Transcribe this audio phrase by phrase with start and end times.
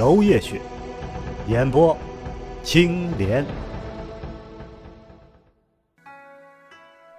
[0.00, 0.58] 娄夜雪，
[1.46, 1.94] 演播
[2.62, 3.44] 青莲。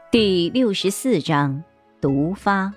[0.10, 1.64] 第六十四章
[2.02, 2.74] 毒发。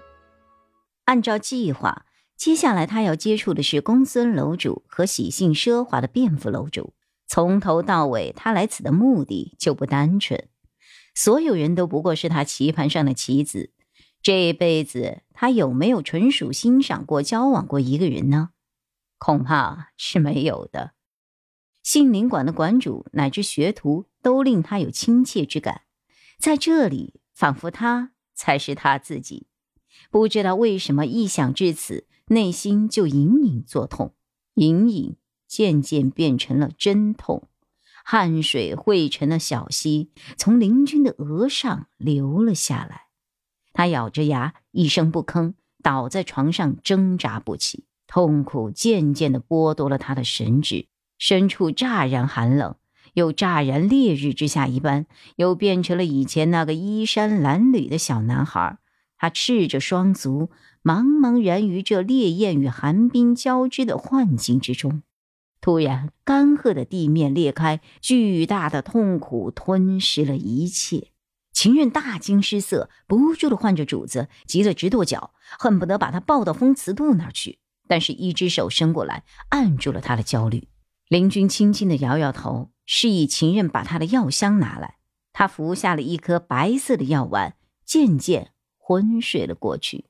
[1.06, 2.04] 按照计划，
[2.36, 6.92] 接下来他要接触的是公孙楼主和喜庆奢华的卞府楼主。
[7.26, 10.48] 从头到尾，他来此的目的就不单纯。
[11.14, 13.70] 所有人都不过是他棋盘上的棋子。
[14.20, 18.50] 这一辈子，他有没有纯属欣赏过、交往过一个人呢？
[19.18, 20.92] 恐怕是没有的。
[21.82, 25.82] 杏林馆的馆主乃至学徒都令他有亲切之感，
[26.38, 27.20] 在这里。
[27.34, 29.48] 仿佛他才是他自己，
[30.08, 34.14] 不知道为什么一想至此，内心就隐隐作痛，
[34.54, 35.16] 隐隐
[35.48, 37.48] 渐渐变成了真痛，
[38.04, 43.08] 汗水汇成了小溪，从林君的额上流了下来。
[43.72, 50.86] 他咬着牙，一声不吭，倒在床上挣扎不起，痛苦渐渐地剥夺了他的神智，
[51.18, 52.76] 身处乍然寒冷。
[53.14, 58.78] 又乍然烈日之下一般，又变成了以前那个衣衫褴褛的小男孩。
[59.16, 60.50] 他赤着双足，
[60.84, 65.02] 茫茫然于这烈焰与寒冰交织的幻境之中。
[65.60, 71.08] 突然，干涸的地面裂开，巨大的痛苦吞噬了一切。
[71.52, 77.58] 秦任大惊失色，不住的唤着主子，急得直跺脚，恨不得把他抱到风祠渡那儿去。
[77.88, 80.68] 但是，一只手伸过来，按住了他的焦虑。
[81.08, 82.70] 林君轻轻的摇摇头。
[82.86, 84.98] 示意秦任把他的药箱拿来，
[85.32, 90.04] 他服下了一颗白色的药丸，渐渐昏睡了过去。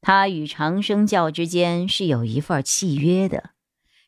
[0.00, 3.50] 他与长生教之间是有一份契约的，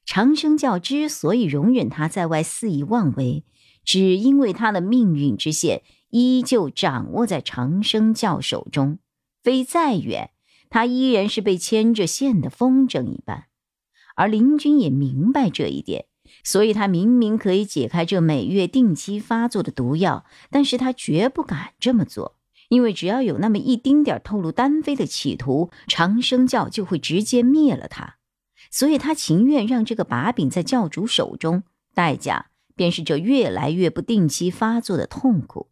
[0.07, 3.45] 长生教之所以容忍他在外肆意妄为，
[3.85, 9.01] 只因为他的命运之线依旧掌握在长生教手中，
[9.43, 10.31] 飞再远，
[10.73, 13.45] 他依然是被牵着线的风筝一般。
[14.17, 16.07] 而林君也明白这一点。
[16.43, 22.37] 所以，他明明可以解开这每月定期发作的毒药，但是他绝不敢这么做，
[22.71, 28.17] 因为只要有那么一丁点透露单飞的企图，长生教就会直接灭了他。
[28.71, 35.69] 所以他情愿让这个把柄在教主手中，代价便是这越来越不定期发作的痛苦。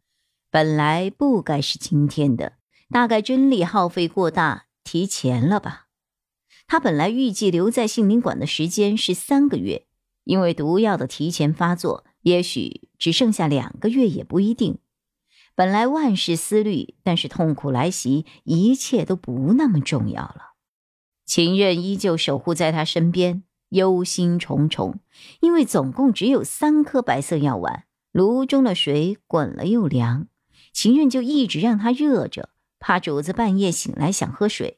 [0.51, 2.55] 本来不该是今天的，
[2.91, 5.87] 大概真力耗费过大，提前了吧？
[6.67, 9.87] 他本来预计留在杏林馆的时间是三个月。
[10.25, 14.79] 因为毒药的提前发作，也许只剩下两个月也不一定。
[15.55, 20.55] 本来万事思虑，但是痛苦来袭，一切都不那么重要了。
[21.25, 24.97] 秦任依旧守护在他身边，忧心忡忡，
[25.41, 30.27] 因为总共只有三颗白色药丸，炉中的水滚了又凉，
[30.73, 32.49] 秦任就一直让它热着，
[32.81, 34.77] 怕主子半夜醒来想喝水。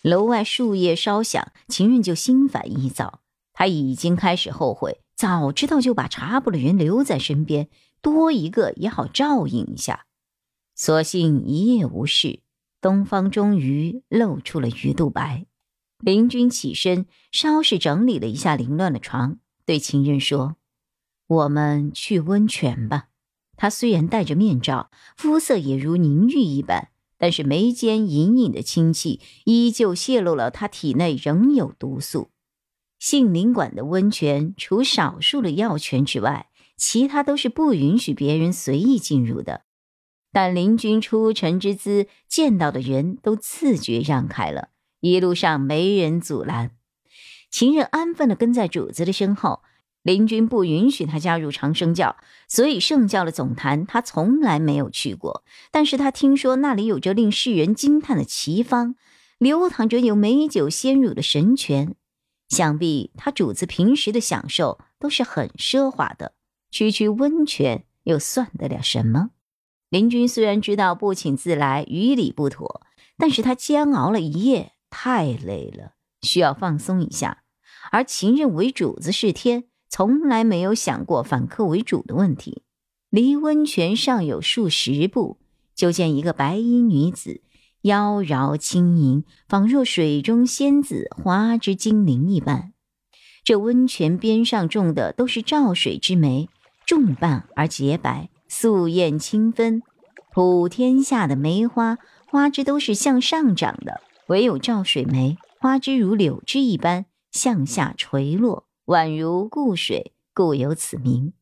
[0.00, 3.20] 楼外树叶稍响，秦润就心烦意躁。
[3.52, 7.68] 他已经开始后悔，早知道就把查布的人留在身边，
[8.00, 10.06] 多一个也好照应一下。
[10.74, 12.40] 所幸一夜无事，
[12.80, 15.46] 东方终于露出了鱼肚白。
[15.98, 20.56] 林君起身，稍事整理了一下凌乱的床，对秦任说
[21.26, 23.08] ：“我们去温泉吧。”
[23.56, 26.88] 他虽然戴着面罩，肤色也如凝玉一般，
[27.24, 32.28] 但是眉间隐隐的清气，依旧泄露了他体内仍有毒素。
[32.98, 39.62] 杏林馆的温泉，除少数的药泉之外，其他都是不允许别人随意进入的。
[40.32, 44.68] 但林君出尘之姿，见到的人都自觉让开了，
[45.00, 46.72] 一路上没人阻拦。
[47.50, 49.62] 秦任安分的跟在主子的身后。
[50.04, 52.16] 林君不允许他加入长生教，
[52.46, 55.42] 所以圣教的总坛他从来没有去过。
[55.72, 58.96] 但是他听说那里有着令世人惊叹的奇方，
[59.38, 61.96] 流淌着有美酒鲜乳的神泉。
[62.50, 66.34] 想必他主子平时的享受都是很奢华的，
[66.70, 69.30] 区区温泉又算得了什么？
[69.88, 72.82] 林君虽然知道不请自来于理不妥，
[73.16, 77.44] 但是他煎熬了一夜，太累了，需要放松一下。
[77.90, 79.64] 而秦任为主子是天，
[79.96, 82.64] 从来没有想过反客为主的问题。
[83.10, 85.38] 离温泉尚有数十步，
[85.72, 87.42] 就见一个白衣女子。
[87.82, 92.72] 妖娆轻盈，仿若水中仙子、花之精灵一般。
[93.44, 96.48] 这温泉边上种的都是照水之梅，
[96.84, 99.80] 重瓣而洁白，素艳清芬。
[100.32, 111.32] 普天下的梅花，花枝都是向上长的，唯有照水梅，花枝如柳枝一般向下垂落，宛如固水，故有此名。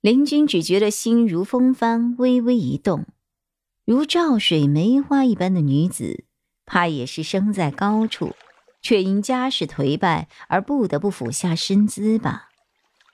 [0.00, 3.06] 林君只觉得心如风帆，微微一动。
[3.84, 6.24] 如照水梅花一般的女子，
[6.66, 8.32] 怕也是生在高处，
[8.82, 12.48] 却因家世颓败而不得不俯下身姿吧。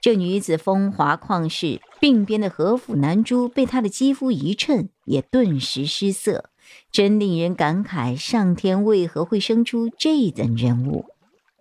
[0.01, 6.49] 这女子风华旷世，鬓边的和服南珠被她的肌肤一衬，也顿时失色，
[6.91, 11.05] 真令人感慨：上天为何会生出这等人物？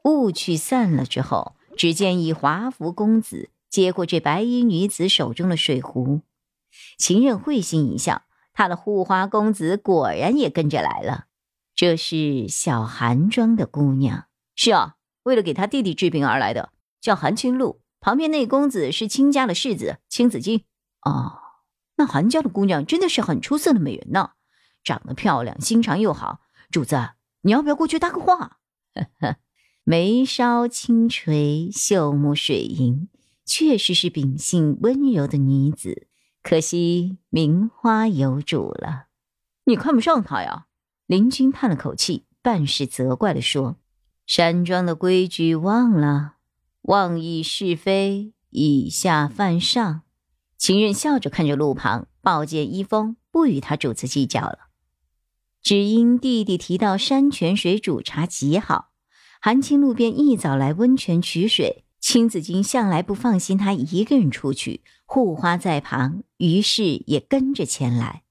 [0.05, 6.23] 雾去散了之后，只见一华服公子接过这白衣女子手中的水壶，
[6.97, 11.27] 秦任会心一笑，他的护花公子果然也跟着来了。
[11.73, 14.25] 这是小韩庄的姑娘，
[14.57, 17.79] 是啊，为了给他弟弟治病而来的，叫韩青露。
[18.01, 20.63] 旁边那公子是亲家的世子青子衿
[21.05, 21.39] 哦，
[21.95, 24.31] 那韩家的姑娘真的是很出色的美人呢，
[24.83, 26.41] 长得漂亮，心肠又好。
[26.69, 27.11] 主子，
[27.43, 28.57] 你要不要过去搭个话？
[28.93, 29.37] 呵呵，
[29.89, 33.09] 眉梢轻垂，秀目水盈，
[33.43, 36.05] 确实是秉性温柔的女子。
[36.43, 39.07] 可惜名花有主了，
[39.63, 40.67] 你看不上她呀？
[41.07, 43.77] 林君叹了口气，半是责怪的说
[44.27, 46.35] ：“山庄的规矩忘了。”
[46.83, 50.03] 妄议是非，以下犯上。
[50.55, 54.69] 秦任笑着看着路旁，抱剑一封，不与他主子计较了。
[55.63, 58.88] 只因弟弟提到山泉水煮茶极好，
[59.39, 61.85] 韩青路便一早来温泉取水。
[62.01, 68.23] 青子衿向来不放心他一个人出去，护花在旁，于是也跟着前来。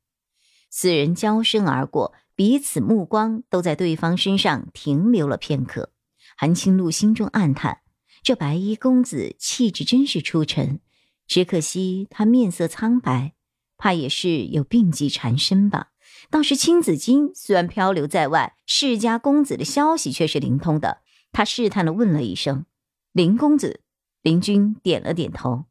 [0.70, 5.92] 四人交身而过，彼此目光都在对方身上停留了片刻。
[6.36, 7.80] 韩青露心中暗叹。
[8.22, 10.80] 这白衣公子气质真是出尘，
[11.26, 13.34] 只可惜他面色苍白，
[13.76, 15.90] 怕也是有病疾缠身吧。
[16.30, 21.02] 倒是青子金虽然漂流在外，世家公子的消息却是灵通的。
[21.32, 22.66] 他试探的问了一声
[23.12, 23.82] ：“林公子。”
[24.22, 25.66] 林君点了点头。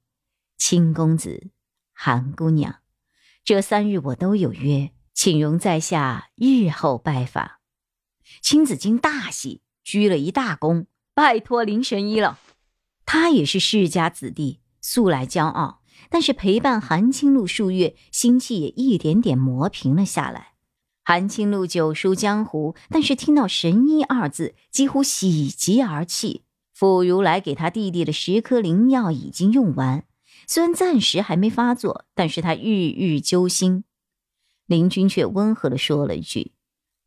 [0.58, 1.50] 青公子，
[1.94, 2.80] 韩姑娘，
[3.44, 7.52] 这三日我都有约，请容在下日后拜访。
[8.42, 10.88] 青子金大喜，鞠了一大躬。
[11.14, 12.40] 拜托林神医了，
[13.06, 20.54] 他也是世家子弟，素来骄傲，但是陪伴韩青露数月，心气也一点点磨平了下来。
[21.04, 26.44] 韩青露久书江湖，但是听到“神医”二字，几乎喜极而泣。
[26.74, 30.06] 傅如来给他弟弟的十颗灵药已经用完，
[30.48, 33.86] 虽然暂时还没发作，但是他日日揪心。
[34.66, 36.52] 林君却温和的说了一句：“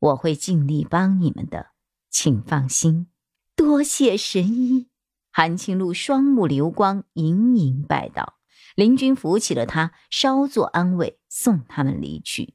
[0.01, 1.69] 我会尽力帮你们的，
[2.11, 3.07] 请放心。”
[3.55, 4.87] 多谢神医，
[5.31, 8.40] 韩青露双目流光，盈盈拜道。
[8.81, 12.55] 林君扶起了他，稍作安慰，送他们离去。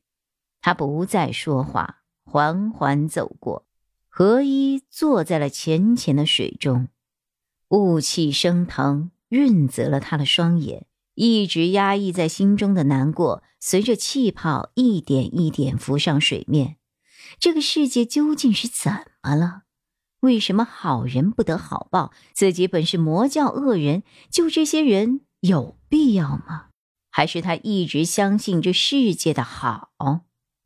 [0.59, 3.67] 他不再说话，缓缓走过，
[4.09, 6.87] 何一坐在了浅浅的水中，
[7.69, 10.87] 雾气升腾，润泽了他的双眼。
[11.13, 16.77] 一直压抑在心中的难过，随着气泡一点一点浮上水面。
[17.37, 19.61] 这个世界究竟是怎么了？
[20.21, 22.11] 为什么好人不得好报？
[22.33, 26.69] 自己本是魔教恶人，救这些人有必要吗？
[27.11, 29.91] 还是他一直相信这世界的好？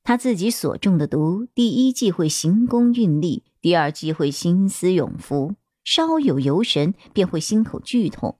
[0.04, 8.40] 他自己所中的毒，第一季会行功运力，第二季会心思永福，稍有游神便会心口剧痛。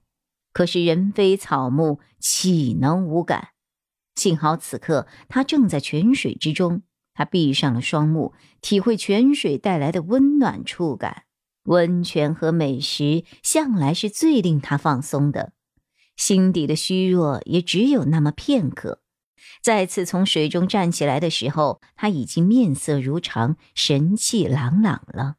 [0.54, 3.48] 可是人非草木，岂能无感？
[4.14, 6.82] 幸好此刻他正在泉水之中。
[7.12, 8.32] 他闭上了双目，
[8.62, 11.24] 体会泉水带来的温暖触感。
[11.64, 15.52] 温泉和美食向来是最令他放松的，
[16.20, 19.00] 心底的虚弱也只有那么片刻。
[19.62, 25.36] 再次从水中站起来的时候，他已经面色如常，神气朗朗了。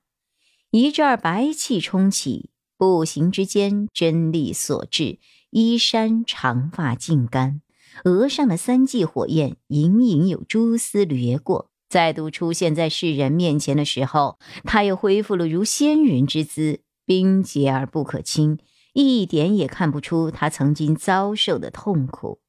[0.71, 5.19] 一阵白气冲起，步行之间真力所致，
[5.51, 7.61] 衣衫长发尽干，
[8.05, 11.69] 额上的三季火焰隐隐有蛛丝掠过。
[11.87, 18.57] 再度出现在世人面前的时候，他又恢复了如仙人之姿，冰洁而不可侵，
[18.93, 22.41] 一点也看不出他曾经遭受的痛苦。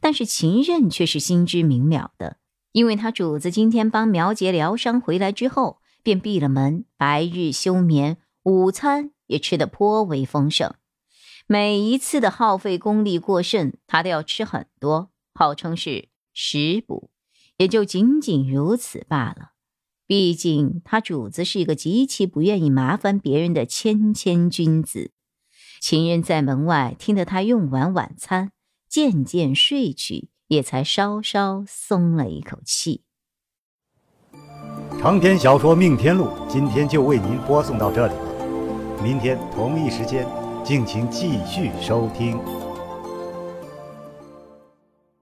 [0.00, 2.38] 但是秦任却是心知明了的，
[2.72, 10.74] 因为他主子今天帮苗杰疗伤回来之后，便闭了门，白日休眠，午餐也吃得颇为丰盛。
[11.46, 17.10] 每一次的耗费功力过甚，他都要吃很多，号称是食补。
[17.58, 19.50] 也就仅仅如此罢了。
[20.06, 25.10] 毕竟他主子是一个极其不愿意麻烦别人的谦谦君子。
[25.80, 28.52] 情人在门外听得他用完晚餐，
[28.88, 33.02] 渐渐睡去，也才稍稍松了一口气。
[35.00, 40.26] 长篇小说《命天录》今天就为您播送到这里了，明天同一时间，
[40.64, 42.38] 敬请继续收听。